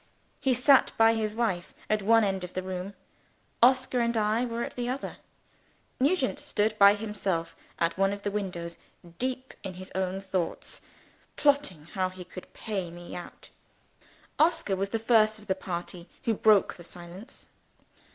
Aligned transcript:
He 0.39 0.55
sat 0.55 0.93
by 0.97 1.13
his 1.13 1.31
wife 1.35 1.75
at 1.87 2.01
one 2.01 2.23
end 2.23 2.43
of 2.43 2.53
the 2.55 2.63
room. 2.63 2.95
Oscar 3.61 3.99
and 3.99 4.17
I 4.17 4.43
were 4.45 4.63
at 4.63 4.75
the 4.75 4.89
other. 4.89 5.17
Nugent 5.99 6.39
stood 6.39 6.75
by 6.79 6.95
himself 6.95 7.55
at 7.77 7.99
one 7.99 8.11
of 8.11 8.23
the 8.23 8.31
windows, 8.31 8.79
deep 9.19 9.53
in 9.61 9.75
his 9.75 9.91
own 9.93 10.19
thoughts, 10.19 10.81
plotting 11.35 11.85
how 11.93 12.09
he 12.09 12.23
could 12.23 12.51
pay 12.51 12.89
me 12.89 13.15
out. 13.15 13.49
Oscar 14.39 14.75
was 14.75 14.89
the 14.89 14.97
first 14.97 15.37
of 15.37 15.45
the 15.45 15.53
party 15.53 16.09
who 16.23 16.33
broke 16.33 16.73
the 16.73 16.83
silence. 16.83 17.49